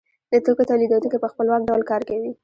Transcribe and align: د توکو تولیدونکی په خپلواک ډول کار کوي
د 0.31 0.33
توکو 0.45 0.63
تولیدونکی 0.69 1.17
په 1.21 1.27
خپلواک 1.31 1.61
ډول 1.69 1.81
کار 1.91 2.01
کوي 2.09 2.31